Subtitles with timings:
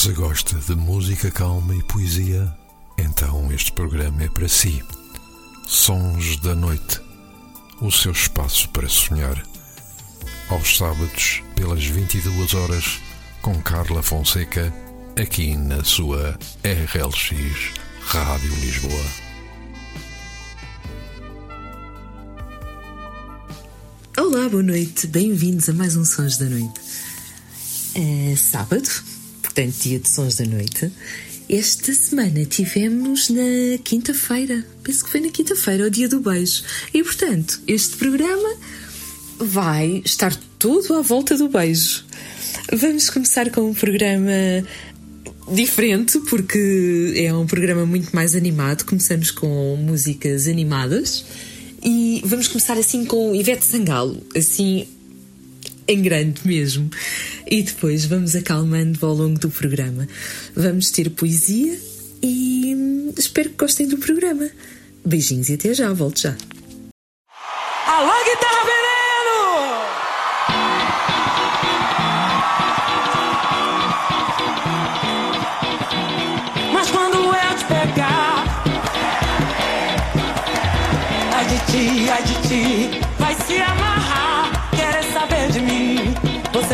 [0.00, 2.56] Se gosta de música calma e poesia,
[2.96, 4.80] então este programa é para si.
[5.66, 7.00] Sons da Noite
[7.80, 9.42] o seu espaço para sonhar.
[10.50, 13.00] Aos sábados, pelas 22 horas,
[13.42, 14.72] com Carla Fonseca,
[15.20, 17.72] aqui na sua RLX
[18.02, 19.04] Rádio Lisboa.
[24.16, 26.80] Olá, boa noite, bem-vindos a mais um Sons da Noite.
[27.96, 28.88] É sábado,
[29.58, 30.92] portanto, dia de Sons da Noite.
[31.50, 36.62] Esta semana tivemos na quinta-feira, penso que foi na quinta-feira, o dia do beijo.
[36.94, 38.56] E portanto, este programa
[39.40, 42.04] vai estar todo à volta do beijo.
[42.72, 44.30] Vamos começar com um programa
[45.52, 48.84] diferente, porque é um programa muito mais animado.
[48.84, 51.24] Começamos com músicas animadas
[51.82, 54.86] e vamos começar assim com Ivete Sangalo, assim
[55.88, 56.90] em grande mesmo.
[57.46, 60.06] E depois vamos acalmando ao longo do programa.
[60.54, 61.76] Vamos ter poesia
[62.22, 64.48] e espero que gostem do programa.
[65.04, 66.36] Beijinhos e até já, volto já.
[67.86, 68.87] Alô, guitarra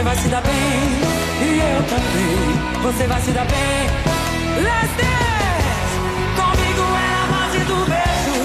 [0.05, 0.53] vai se dar bem,
[1.41, 2.83] e eu também.
[2.83, 3.89] Você vai se dar bem.
[4.63, 5.97] Let's dance!
[6.37, 8.39] Comigo é a base do beijo.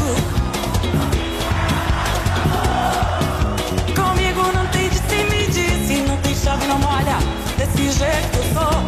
[3.94, 7.18] Comigo não tem de se medir, se não tem chave não molha.
[7.58, 8.79] Desse jeito que eu sou,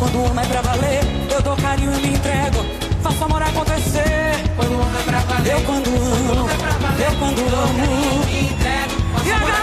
[0.00, 2.64] quando o homem é pra valer, eu dou carinho e me entrego.
[3.02, 4.32] Faço amor acontecer.
[4.56, 6.48] Quando o homem é pra valer, eu quando amo,
[6.98, 8.24] eu quando amo.
[9.22, 9.59] E a galera diz: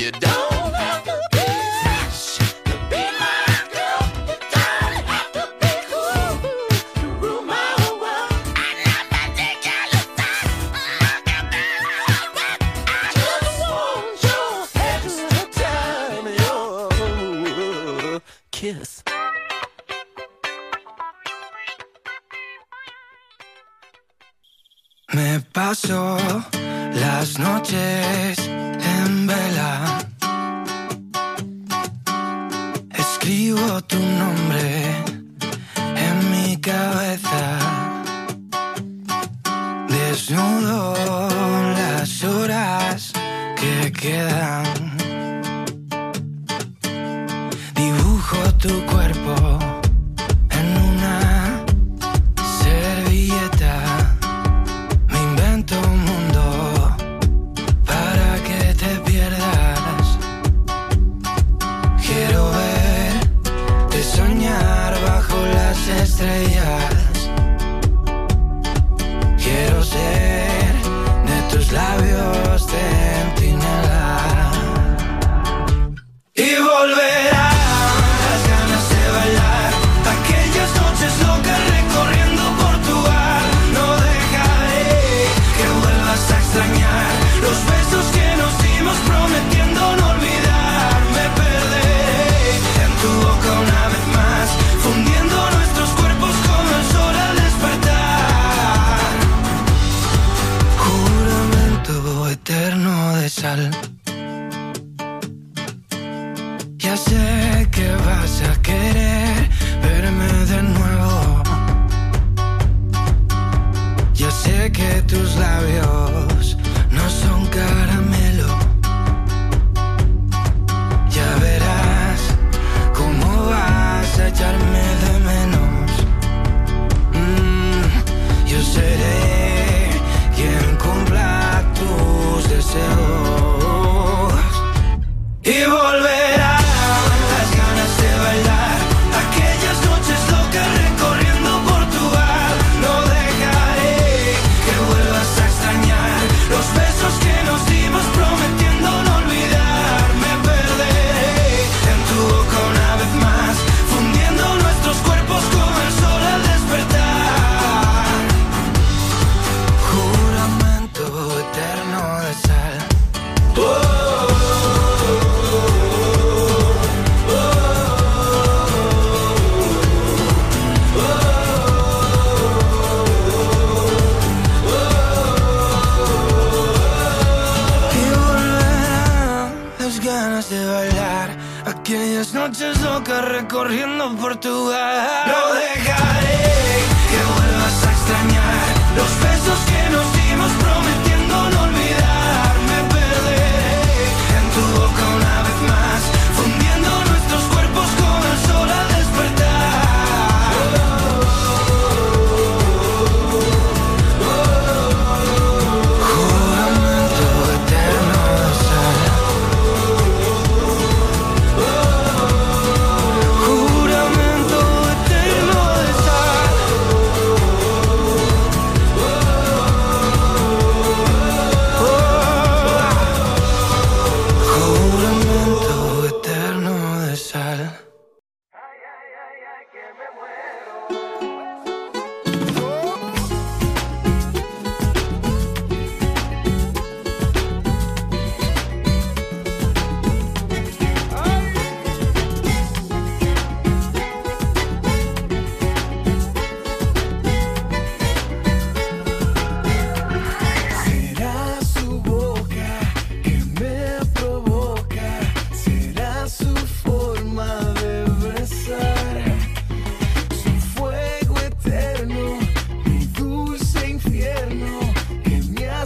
[0.00, 1.09] you don't have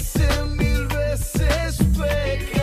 [0.05, 2.54] cien mil veces fake.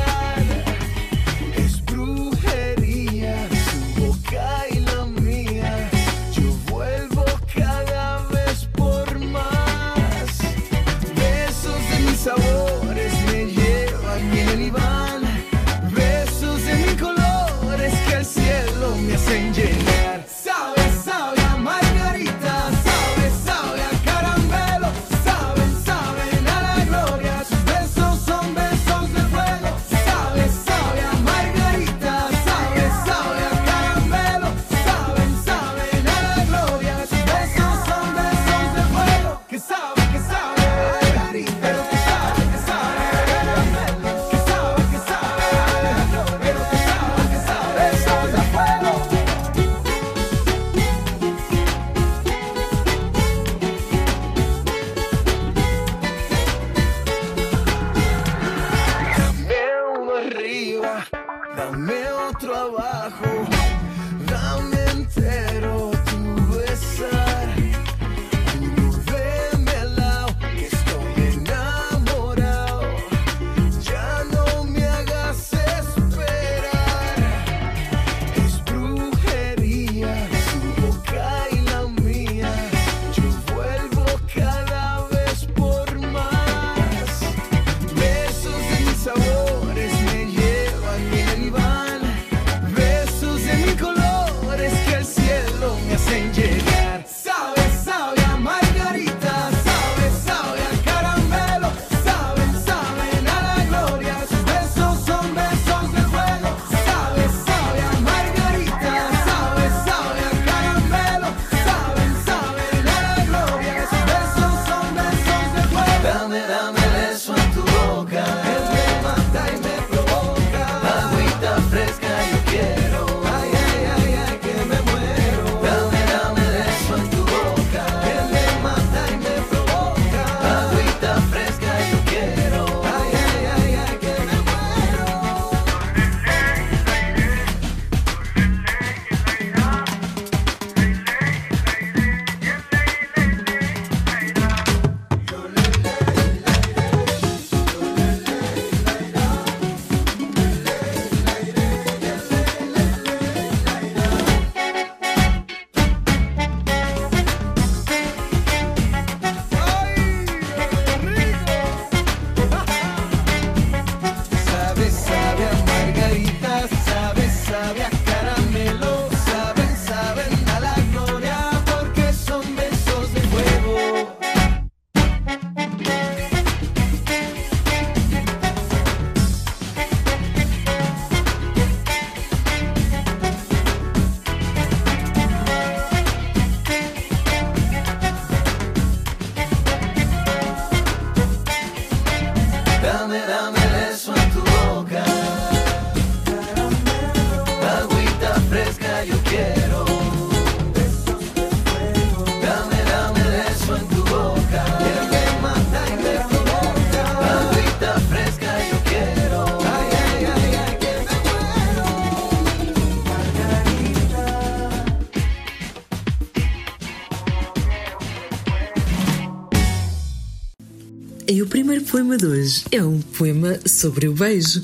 [221.61, 224.63] Primeiro poema de hoje é um poema sobre o beijo,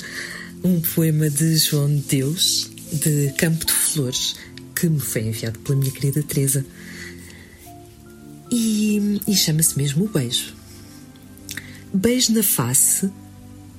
[0.63, 4.35] um poema de João de Deus, de Campo de Flores,
[4.73, 6.65] que me foi enviado pela minha querida Teresa.
[8.49, 10.55] E, e chama-se mesmo o beijo.
[11.93, 13.11] Beijo na face,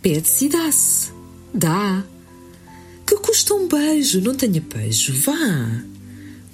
[0.01, 1.11] pede-se e dá-se.
[1.53, 2.05] Dá.
[3.05, 5.83] Que custa um beijo, não tenha beijo, vá.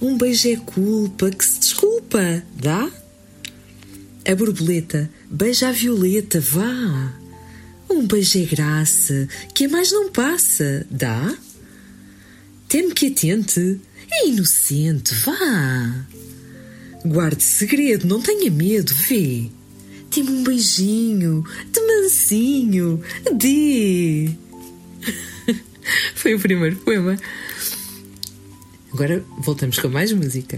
[0.01, 2.91] Um beijo é culpa, que se desculpa, dá?
[4.27, 7.13] A borboleta beija a violeta, vá.
[7.89, 11.37] Um beijo é graça, que mais não passa, dá?
[12.69, 16.07] Teme que atente, é inocente, vá.
[17.05, 19.51] Guarde segredo, não tenha medo, vê.
[20.11, 23.03] Tem-me um beijinho, de mansinho,
[23.37, 24.31] dê.
[26.15, 27.17] Foi o primeiro poema.
[28.93, 30.57] Agora voltamos com mais música.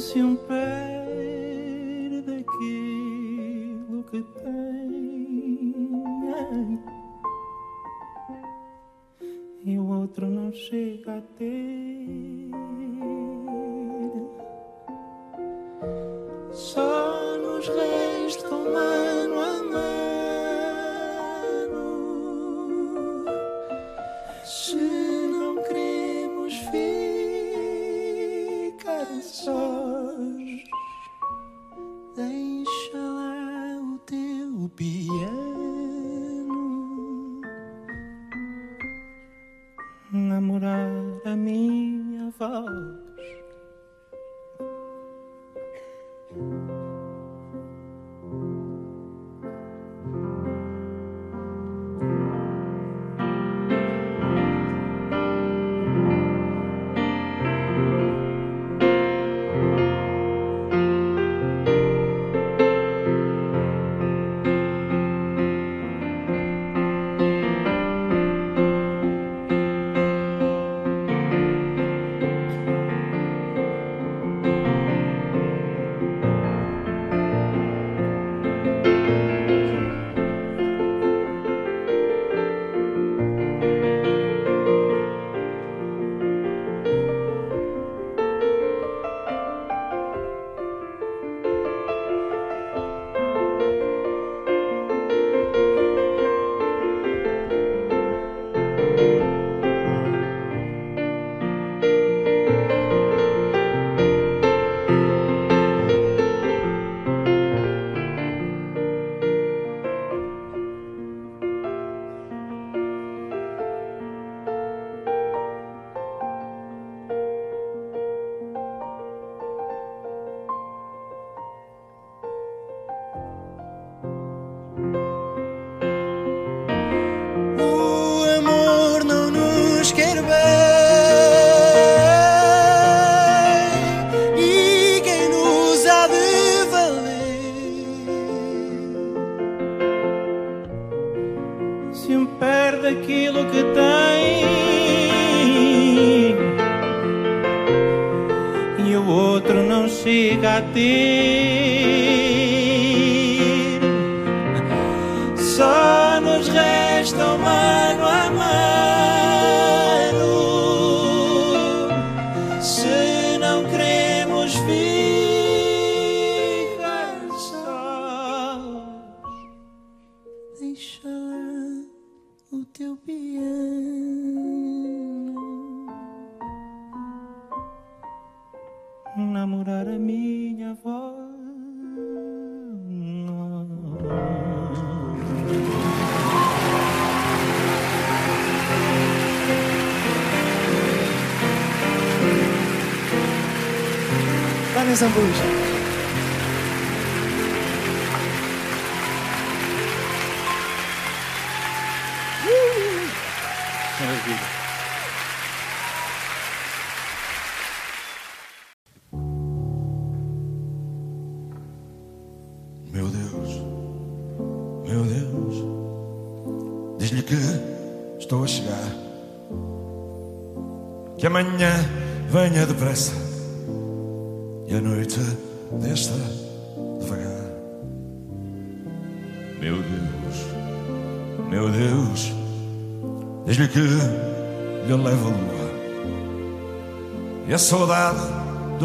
[0.00, 0.57] Se um perde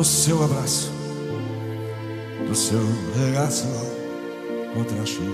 [0.04, 0.92] do seu abraço
[2.46, 2.82] do seu
[3.16, 3.66] regaço
[4.74, 5.32] contra a chuva.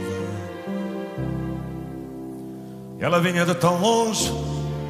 [3.00, 4.32] Ela vinha de tão longe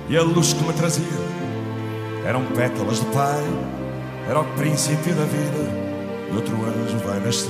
[0.09, 1.05] e a luz que me trazia
[2.25, 3.41] eram pétalas de pai,
[4.27, 7.49] era o princípio da vida e outro anjo vai nascer.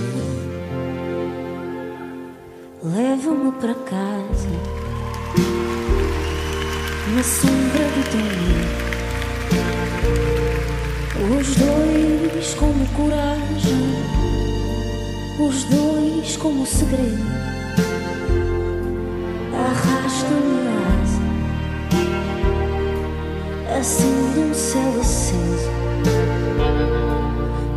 [2.83, 4.49] Leva-me para casa
[7.15, 8.39] Na sombra do teu
[11.21, 13.93] Os dois como coragem
[15.39, 17.23] Os dois como segredo
[19.53, 20.67] Arrasta-me
[21.01, 21.21] asa
[23.79, 25.69] Acende um céu aceso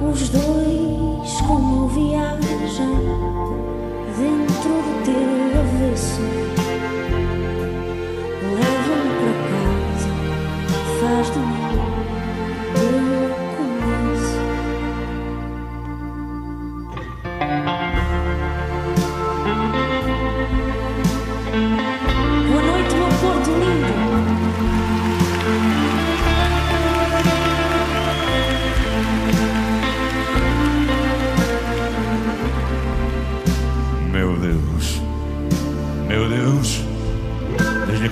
[0.09, 3.33] Os dois como viagem
[4.19, 6.23] dentro do teu avesso.
[8.43, 10.13] Leva-me para casa,
[11.01, 11.52] faz de mim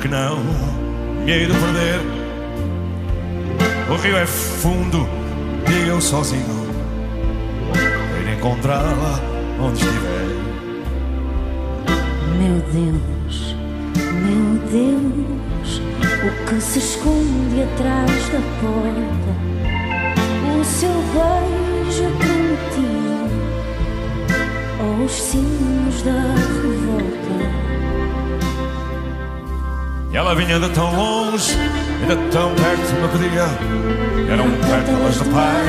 [0.01, 0.39] que não
[1.25, 2.01] me hei de perder.
[3.91, 5.07] O rio é fundo
[5.71, 6.71] e eu sozinho
[8.25, 9.21] de encontrá-la
[9.61, 10.41] onde estiver.
[12.39, 13.55] Meu Deus,
[14.23, 15.83] meu Deus,
[16.25, 19.33] o que se esconde atrás da porta,
[20.59, 23.29] o seu beijo prometido,
[24.81, 26.23] ou os sinos da
[26.63, 27.60] revolta.
[30.13, 31.57] E ela vinha de tão longe,
[32.01, 33.47] ainda tão perto me pedia.
[34.33, 35.67] Eram pétalas de pai,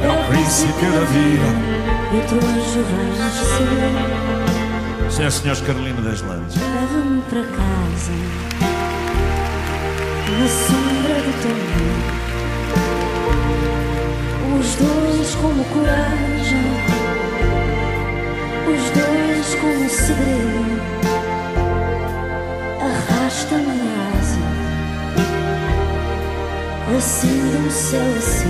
[0.00, 1.48] era o princípio da vida.
[2.12, 6.56] E outro anjo vai nascer, Senhor, senhores Carolina das Landes.
[6.56, 8.12] leva-me para casa,
[10.38, 11.58] na sombra do teu.
[14.56, 16.64] Os dois como coragem,
[18.68, 21.03] os dois como segredo.
[23.44, 23.76] Arrasta-me
[24.16, 24.40] asa,
[26.96, 28.48] acende um céu aceso.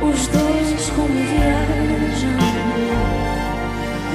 [0.00, 2.38] Os dois como viagem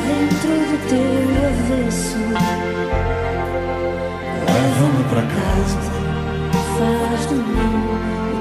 [0.01, 2.17] dentro do teu avesso.
[4.47, 5.81] Leva-me para casa.
[6.79, 8.34] Faz de mim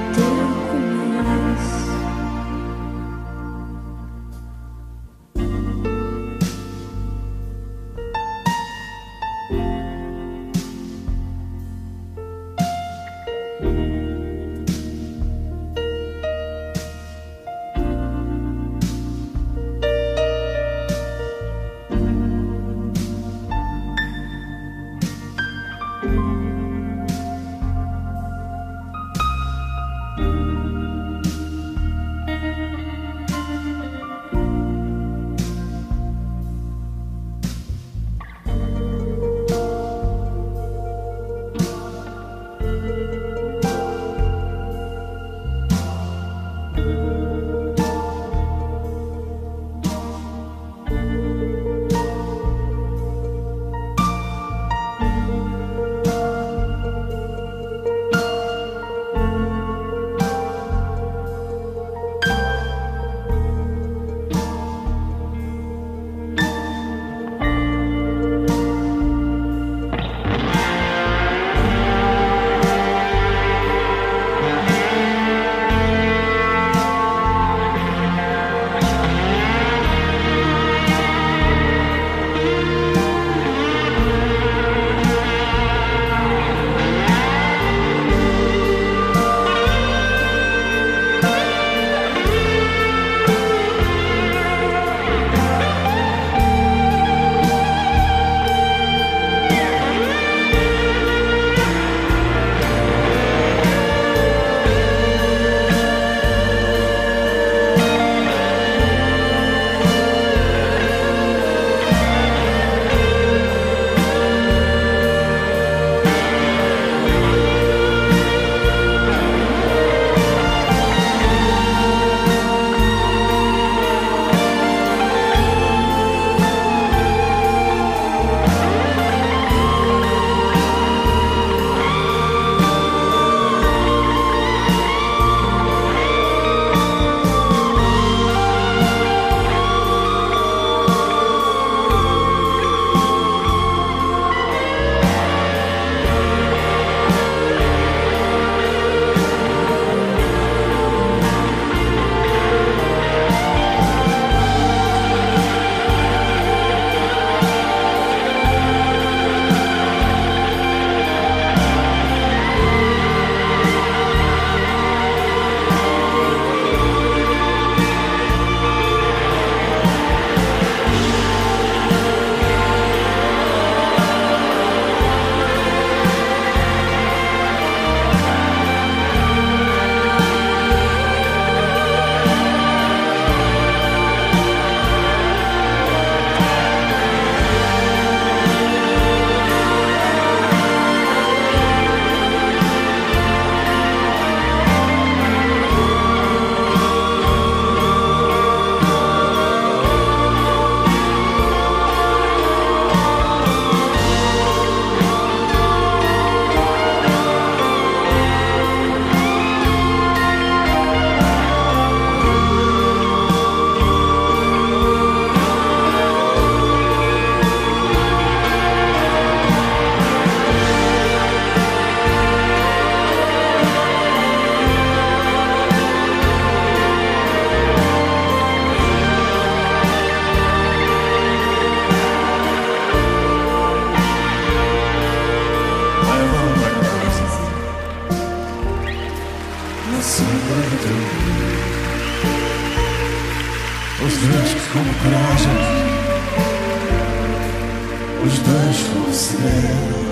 [248.25, 250.05] os dois com o cinema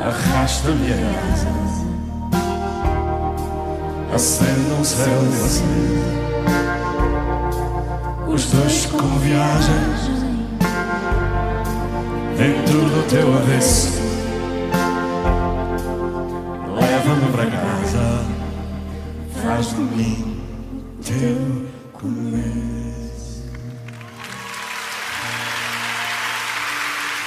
[0.00, 1.48] Arrasta-me a casa.
[4.14, 5.36] Acenda um céu de
[8.32, 10.10] Os dois com viagens
[12.36, 14.00] Dentro do teu avesso.
[16.74, 18.24] Leva-me para casa.
[19.42, 20.40] Faz de mim
[21.04, 22.71] teu comer.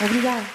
[0.02, 0.55] Obrigada.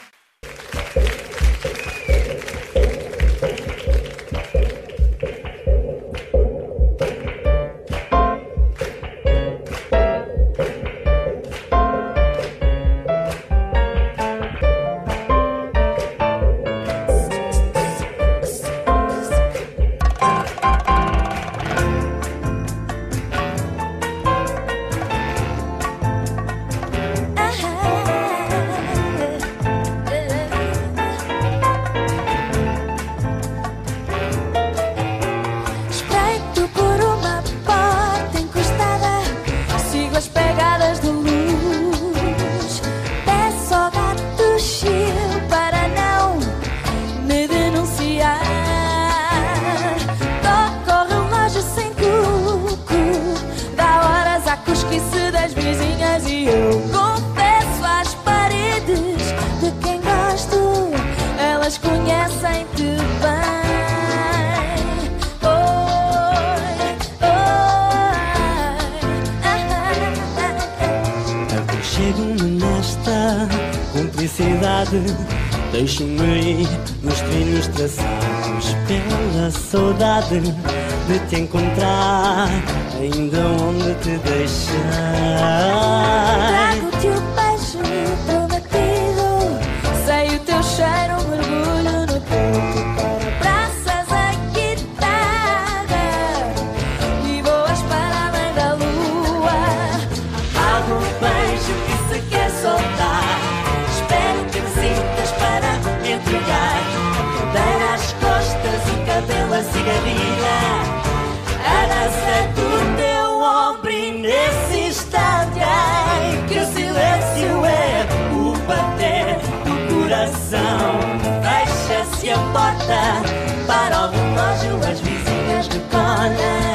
[126.20, 126.69] Amen.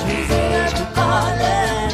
[0.00, 1.90] as vizinhas recolhem.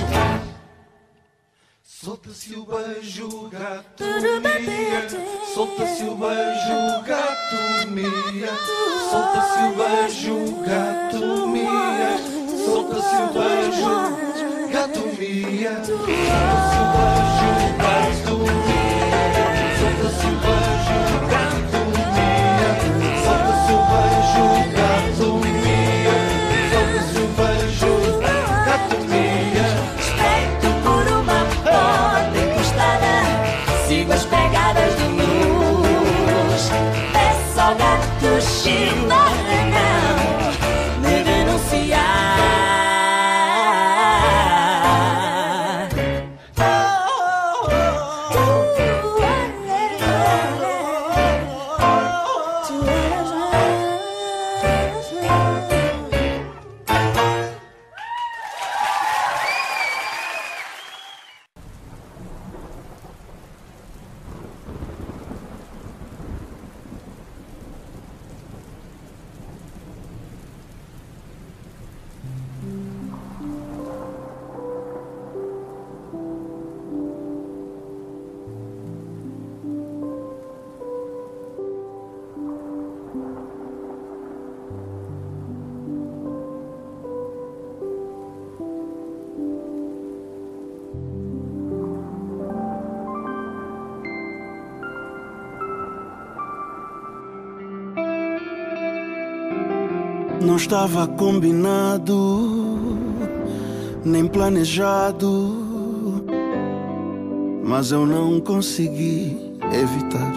[1.82, 5.09] Solta-se o beijo, gato, mia.
[5.54, 8.54] Solta-se o beijo, gato, mia.
[9.11, 12.18] Solta-se o beijo, gato, mia.
[12.64, 13.92] Solta-se o beijo,
[14.72, 15.84] gato, mia.
[15.84, 17.26] Solta-se o beijo.
[100.67, 102.99] Estava combinado,
[104.05, 105.55] nem planejado,
[107.62, 110.33] mas eu não consegui evitar.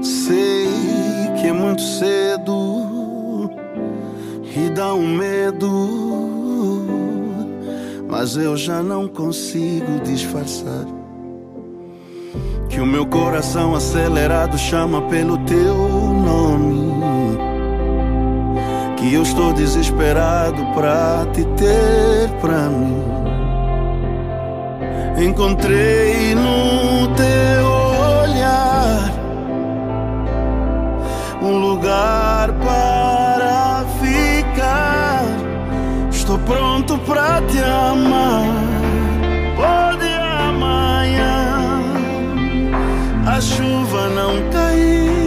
[0.00, 0.68] Sei
[1.38, 3.50] que é muito cedo
[4.56, 5.88] e dá um medo,
[8.08, 10.86] mas eu já não consigo disfarçar.
[12.70, 17.45] Que o meu coração acelerado chama pelo teu nome.
[19.06, 23.04] Que eu estou desesperado pra te ter pra mim.
[25.24, 27.66] Encontrei no teu
[28.24, 29.12] olhar
[31.40, 35.22] um lugar para ficar.
[36.10, 38.42] Estou pronto pra te amar.
[39.54, 40.08] Pode
[40.48, 41.80] amanhã
[43.24, 45.25] a chuva não cair.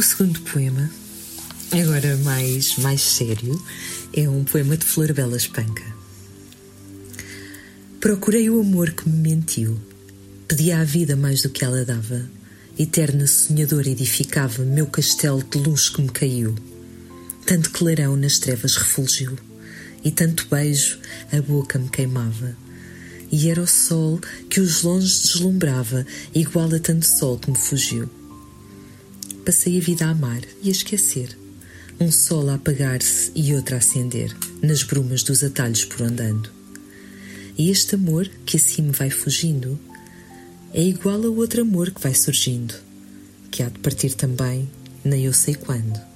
[0.00, 0.90] O segundo poema,
[1.70, 3.62] agora mais, mais sério,
[4.14, 5.84] é um poema de Florabella Espanca.
[8.00, 9.78] Procurei o amor que me mentiu,
[10.48, 12.26] pedia à vida mais do que ela dava,
[12.78, 16.54] eterna sonhadora edificava meu castelo de luz que me caiu.
[17.44, 19.36] Tanto clarão nas trevas refulgiu,
[20.02, 20.98] e tanto beijo
[21.30, 22.56] a boca me queimava.
[23.30, 28.08] E era o sol que os longe deslumbrava, igual a tanto sol que me fugiu.
[29.44, 31.36] Passei a vida a amar e a esquecer.
[31.98, 36.50] Um sol a apagar-se e outro a acender, nas brumas dos atalhos por andando.
[37.56, 39.78] E este amor que assim me vai fugindo
[40.72, 42.74] é igual a outro amor que vai surgindo,
[43.50, 44.68] que há de partir também,
[45.04, 46.09] nem eu sei quando.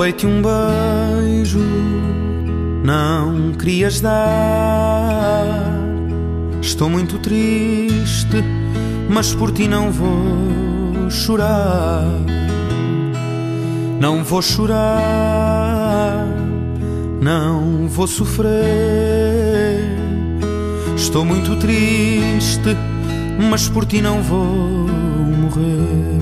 [0.00, 1.60] Roubei-te um beijo,
[2.82, 5.44] não querias dar.
[6.62, 8.42] Estou muito triste,
[9.10, 12.06] mas por ti não vou chorar.
[14.00, 16.26] Não vou chorar,
[17.20, 18.48] não vou sofrer.
[20.96, 22.74] Estou muito triste,
[23.50, 24.88] mas por ti não vou
[25.36, 26.19] morrer.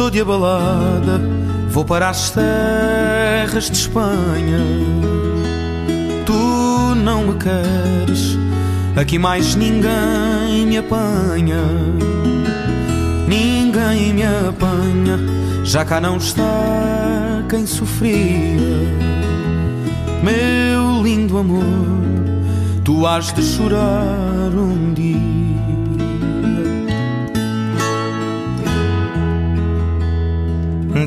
[0.00, 1.20] Estou de abalada,
[1.68, 4.64] vou para as terras de Espanha.
[6.24, 8.38] Tu não me queres,
[8.96, 11.62] aqui mais ninguém me apanha.
[13.28, 15.18] Ninguém me apanha,
[15.64, 18.56] já cá não está quem sofria.
[20.22, 21.62] Meu lindo amor,
[22.82, 25.39] tu has de chorar um dia.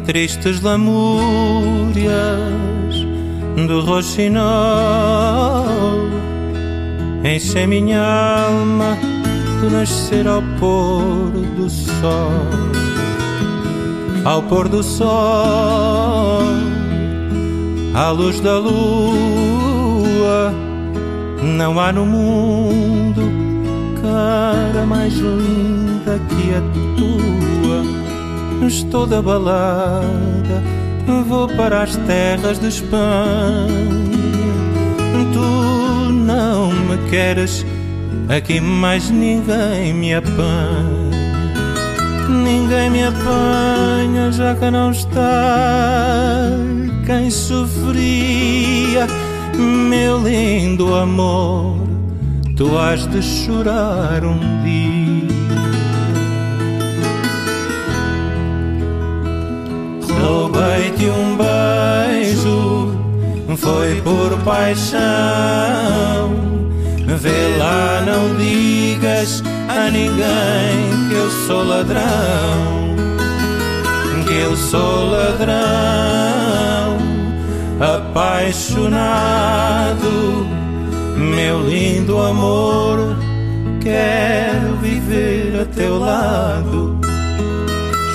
[0.06, 2.14] Tristes lamúrias
[3.68, 4.44] do roxinol.
[7.24, 8.98] Enchem minha alma
[9.62, 12.84] do nascer ao pôr do sol.
[14.26, 16.44] Ao pôr do sol
[17.94, 20.54] À luz da lua
[21.42, 23.22] Não há no mundo
[24.02, 26.62] cara mais linda que a
[26.98, 27.53] tua
[28.68, 30.64] Estou da balada,
[31.28, 33.68] vou para as terras de Espanha.
[35.34, 37.66] Tu não me queres,
[38.30, 41.04] aqui mais ninguém me apanha.
[42.30, 46.50] Ninguém me apanha, já que não está
[47.06, 49.08] quem sofria.
[49.58, 51.78] Meu lindo amor,
[52.56, 55.03] tu has de chorar um dia.
[60.84, 62.92] Roubei-te um beijo,
[63.56, 65.00] foi por paixão.
[67.06, 72.02] Vê lá, não digas a ninguém que eu sou ladrão.
[74.28, 75.54] Que eu sou ladrão,
[77.80, 78.86] apaixonado.
[81.16, 83.16] Meu lindo amor,
[83.80, 87.00] quero viver a teu lado.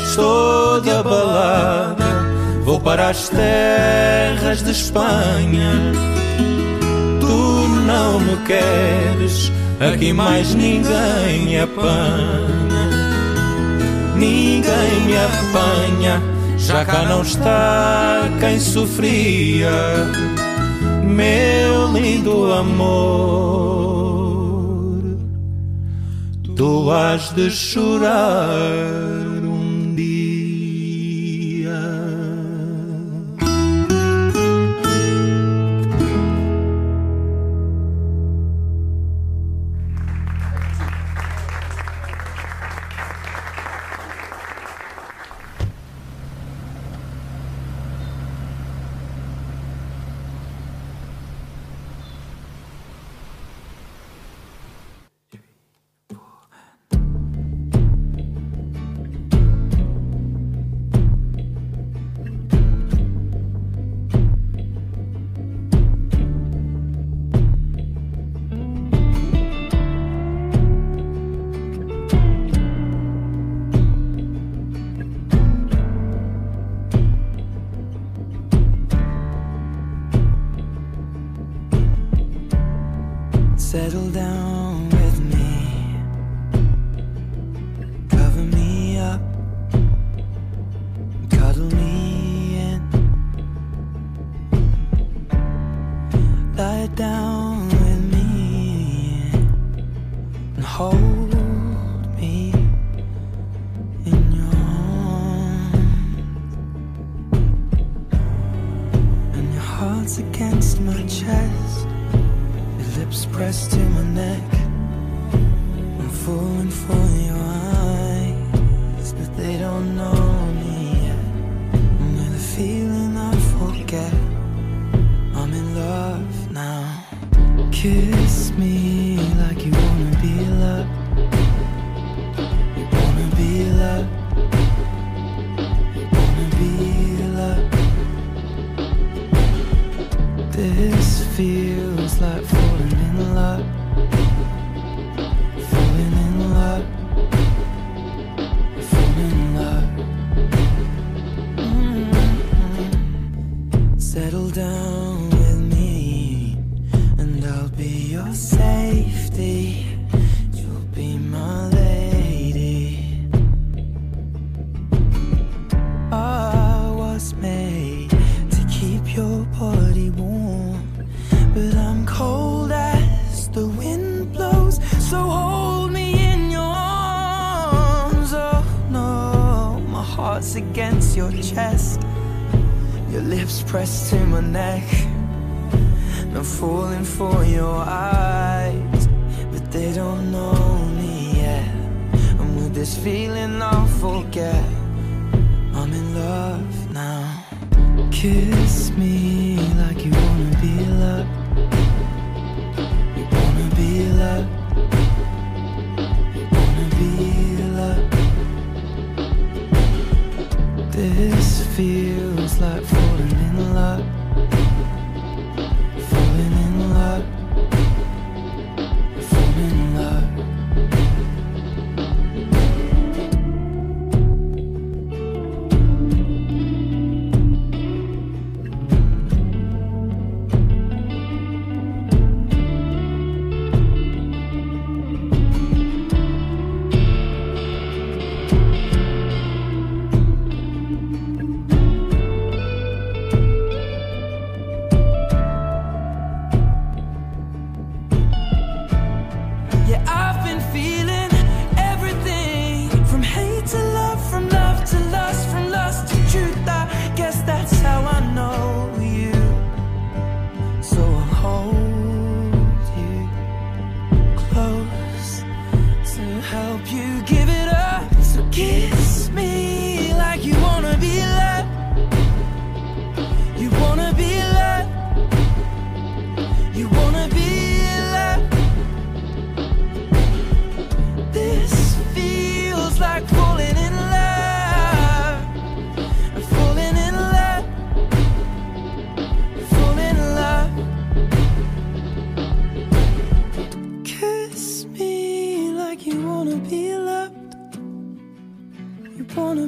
[0.03, 1.98] Estou de abalada,
[2.69, 5.73] vou para as terras de Espanha.
[7.19, 7.27] Tu
[7.87, 9.51] não me queres,
[9.81, 12.91] aqui mais ninguém me apanha.
[14.17, 16.23] Ninguém me apanha,
[16.59, 19.71] já cá não está quem sofria.
[21.05, 23.79] Meu lindo amor,
[26.55, 29.28] tu has de chorar.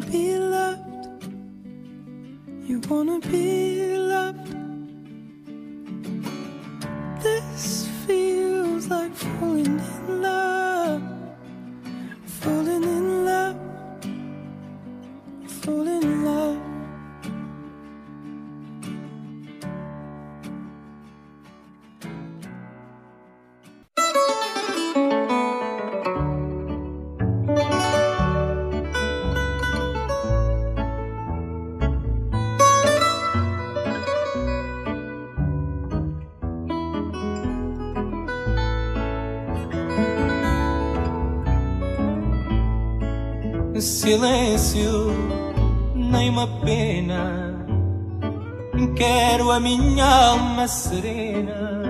[0.01, 1.25] Be loved.
[2.65, 3.80] You wanna be
[44.61, 45.15] Silêncio,
[45.95, 47.57] nem uma pena.
[48.95, 51.83] Quero a minha alma serena,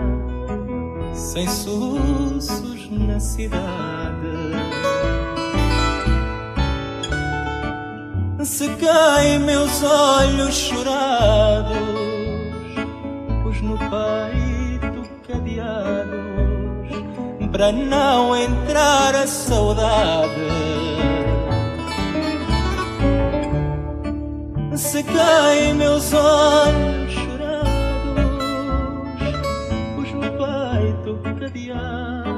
[1.12, 3.58] sem soluços na cidade.
[8.44, 11.76] Sequei meus olhos chorados,
[13.42, 16.90] pus no peito cadeados,
[17.50, 20.79] para não entrar a saudade.
[24.90, 27.70] Sequei meus olhos chorados,
[29.94, 32.34] pus no peito cadeados,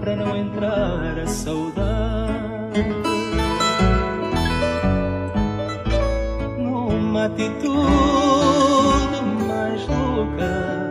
[0.00, 2.86] para não entrar a saudade.
[6.56, 7.76] Numa atitude
[9.46, 10.88] mais louca,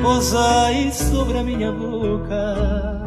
[0.00, 2.98] pousei sobre a minha boca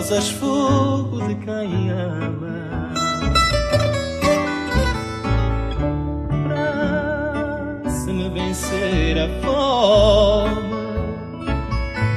[0.00, 2.39] rosas fogo de quem ama.
[8.70, 10.60] Vencer a fome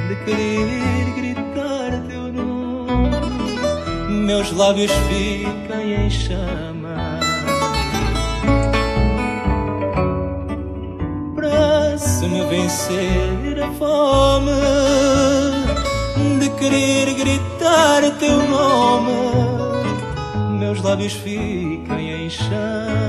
[0.08, 7.18] de querer gritar teu nome, meus lábios ficam em chama.
[11.34, 14.52] Para se me vencer a fome
[16.38, 19.12] de querer gritar teu nome,
[20.60, 23.03] meus lábios ficam em chama.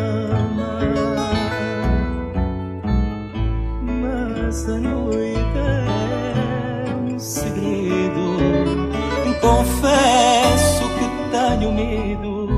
[4.66, 8.38] Mas a noite é um segredo.
[9.40, 12.50] Confesso que tenho medo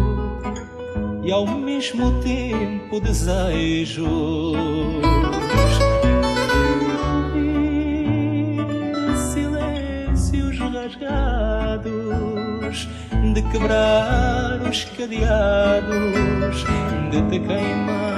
[1.22, 4.06] e ao mesmo tempo desejo.
[7.26, 7.68] ouvir
[9.18, 11.88] Silêncios rasgados
[13.34, 16.64] de quebrar os cadeados,
[17.12, 18.17] de te queimar.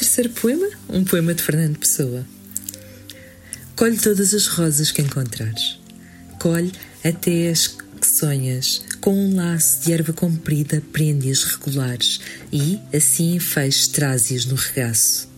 [0.00, 2.26] terceiro poema, um poema de Fernando Pessoa.
[3.76, 5.78] Colhe todas as rosas que encontrares.
[6.38, 6.72] Colhe
[7.04, 8.82] até as que sonhas.
[9.02, 12.18] Com um laço de erva comprida, prende-as regulares
[12.50, 15.28] e, assim fez, traze-as no regaço.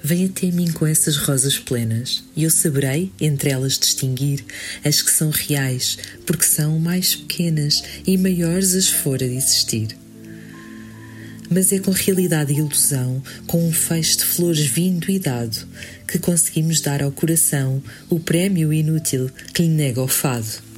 [0.00, 4.44] Vem até mim com essas rosas plenas, e eu saberei, entre elas, distinguir
[4.84, 10.01] as que são reais, porque são mais pequenas e maiores as fora de existir
[11.52, 15.56] mas é com realidade e ilusão, com um feixe de flores vindo e dado,
[16.08, 20.71] que conseguimos dar ao coração o prémio inútil que lhe nega o fado.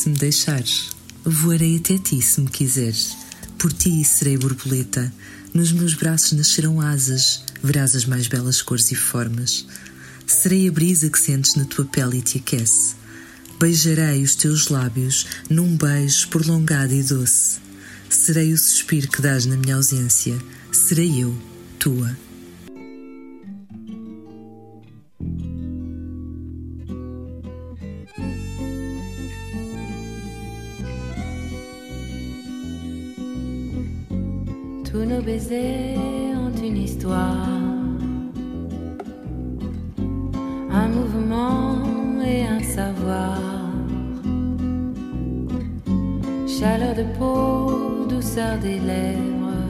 [0.00, 0.88] Se me deixares,
[1.22, 3.14] voarei até ti se me quiseres.
[3.58, 5.12] Por ti serei borboleta,
[5.52, 9.66] nos meus braços nascerão asas, verás as mais belas cores e formas.
[10.26, 12.94] Serei a brisa que sentes na tua pele e te aquece.
[13.60, 17.58] Beijarei os teus lábios num beijo prolongado e doce.
[18.08, 20.34] Serei o suspiro que dás na minha ausência.
[20.72, 21.36] Serei eu,
[21.78, 22.16] tua.
[35.20, 35.98] Nos baisers
[36.34, 37.46] ont une histoire,
[40.70, 41.76] un mouvement
[42.24, 43.38] et un savoir.
[46.46, 49.66] Chaleur de peau, douceur des lèvres.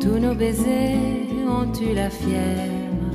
[0.00, 3.12] Tous nos baisers ont eu la fièvre.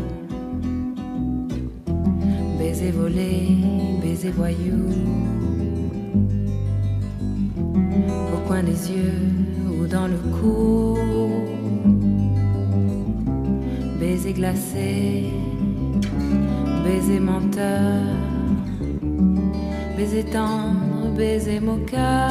[2.57, 3.57] Baiser volé,
[4.01, 4.86] baiser voyou.
[8.34, 10.97] Au coin des yeux ou dans le cou.
[13.99, 15.32] Baiser glacé,
[16.84, 18.03] baiser menteur.
[19.97, 22.30] Baiser tendre, baiser moqueur.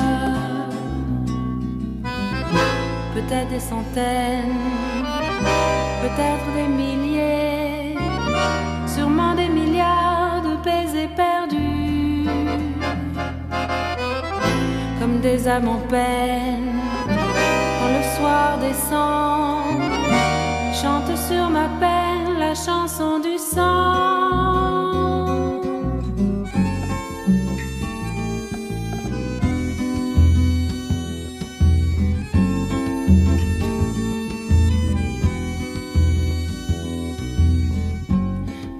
[3.13, 4.61] Peut-être des centaines,
[6.03, 7.97] peut-être des milliers,
[8.87, 12.29] sûrement des milliards de baisers perdus,
[15.01, 16.77] comme des âmes en peine.
[18.17, 19.79] Soir descend,
[20.73, 24.07] chante sur ma peine la chanson du sang.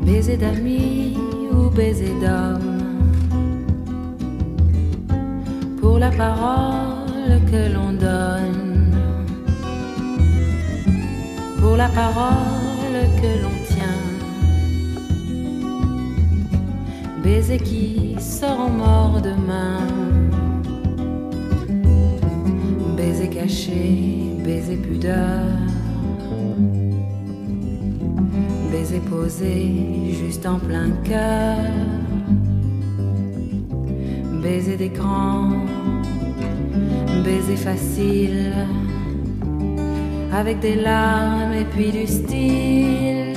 [0.01, 1.19] Baiser d'amis
[1.53, 2.79] ou baiser d'homme
[5.81, 8.26] Pour la parole que l'on donne
[11.67, 14.05] Pour la parole que l'on tient.
[17.25, 19.81] Baiser qui seront morts demain.
[22.97, 25.43] Baiser caché, baiser pudeur.
[28.71, 31.59] Baiser posé juste en plein cœur.
[34.41, 35.51] Baiser d'écran,
[37.25, 38.53] baiser facile,
[40.33, 43.35] avec des larmes et puis du style.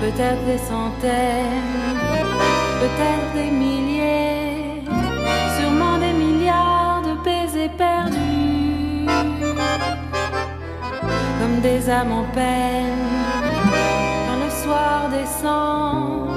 [0.00, 1.98] Peut-être des centaines,
[2.80, 4.82] peut-être des milliers,
[5.58, 9.06] sûrement des milliards de baisers perdus
[11.40, 13.04] comme des âmes en peine.
[14.26, 16.30] Quand le soir descend,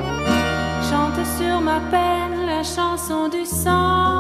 [0.90, 4.17] chante sur ma peine la chanson du sang.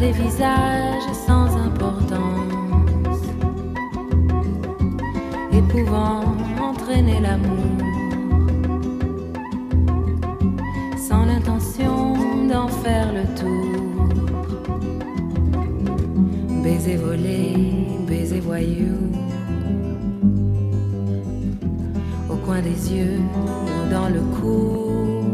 [0.00, 3.22] Des visages sans importance
[5.52, 6.22] et pouvant
[6.58, 7.66] entraîner l'amour
[10.96, 12.14] sans l'intention
[12.48, 14.08] d'en faire le tour.
[16.62, 17.54] Baiser volé,
[18.08, 18.96] baiser voyou,
[22.30, 25.24] au coin des yeux ou dans le cou,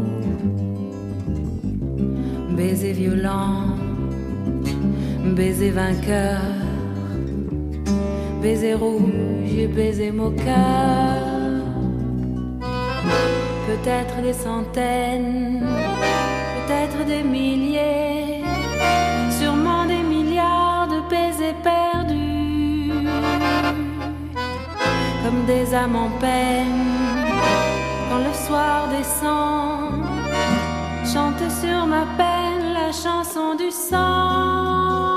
[2.57, 3.76] baiser violent
[5.37, 6.41] baiser vainqueur,
[8.41, 11.17] baiser rouge et baiser moqueur.
[13.67, 15.63] Peut-être des centaines,
[16.55, 18.41] peut-être des milliers,
[19.39, 23.07] sûrement des milliards de baisers perdus,
[25.23, 26.87] comme des âmes en peine.
[28.09, 30.03] Quand le soir descend,
[31.05, 35.16] chante sur ma peine la chanson du sang.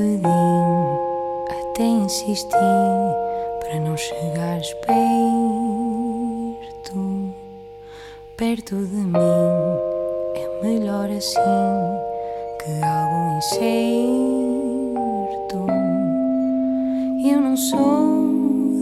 [0.00, 0.24] Já te pedi,
[1.50, 2.48] até insisti
[3.60, 4.96] para não chegares perto,
[8.36, 9.16] perto de mim.
[10.34, 11.40] É melhor assim
[12.58, 13.60] que algo incerto.
[17.30, 18.30] Eu não sou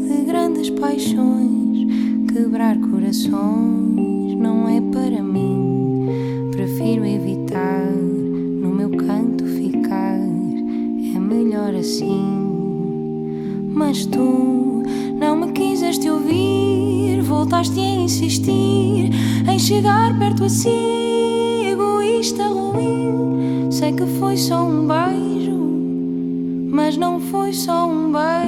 [0.09, 1.87] de grandes paixões,
[2.33, 6.51] quebrar corações não é para mim.
[6.53, 9.28] Prefiro evitar no meu canto
[11.79, 13.69] assim.
[13.75, 14.83] Mas tu
[15.19, 19.11] não me quiseste ouvir, voltaste a insistir
[19.49, 23.71] em chegar perto assim, egoísta ruim.
[23.71, 25.59] Sei que foi só um beijo,
[26.71, 28.48] mas não foi só um beijo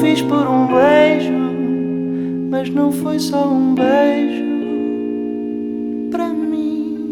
[0.00, 1.32] fiz por um beijo,
[2.50, 4.44] mas não foi só um beijo
[6.10, 7.10] para mim.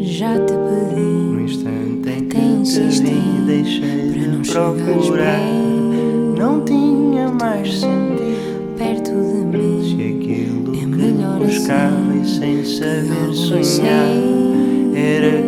[0.00, 5.38] Já te pedi No instante em que te vi, deixei para não procurar.
[5.38, 6.34] bem.
[6.38, 8.74] Não tinha mais sentido.
[8.76, 9.82] perto de mim.
[9.82, 14.08] Se aquilo É que buscava assim, e sem saber sonhar
[14.94, 15.47] era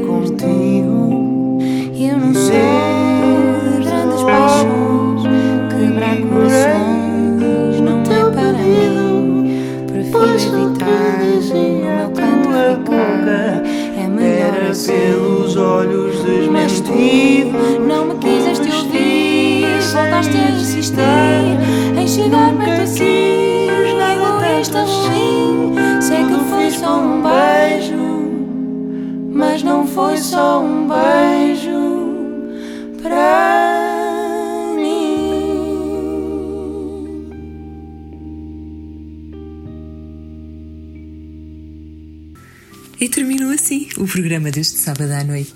[44.00, 45.52] o programa deste sábado à noite.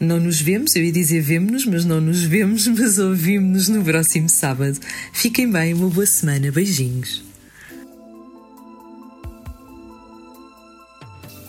[0.00, 4.28] não nos vemos, eu ia dizer vemo-nos, mas não nos vemos, mas ouvimos-nos no próximo
[4.28, 4.80] sábado.
[5.12, 7.22] Fiquem bem, uma boa semana, beijinhos.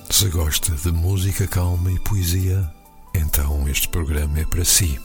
[0.10, 2.69] Se gosta de música calma e poesia,
[3.15, 4.99] então este programa é para si.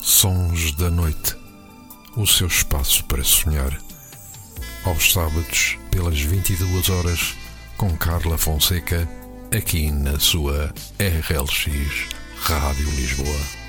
[0.00, 1.36] Sons da Noite
[2.16, 3.78] o seu espaço para sonhar.
[4.84, 7.34] Aos sábados, pelas 22 horas,
[7.76, 9.08] com Carla Fonseca,
[9.52, 13.59] aqui na sua RLX Rádio Lisboa.